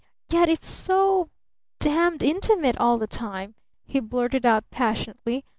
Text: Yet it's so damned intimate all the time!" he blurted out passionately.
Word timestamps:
Yet 0.31 0.49
it's 0.49 0.65
so 0.67 1.29
damned 1.77 2.23
intimate 2.23 2.75
all 2.79 2.97
the 2.97 3.05
time!" 3.05 3.53
he 3.85 3.99
blurted 3.99 4.47
out 4.47 4.67
passionately. 4.71 5.45